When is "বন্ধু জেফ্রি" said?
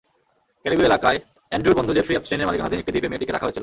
1.77-2.13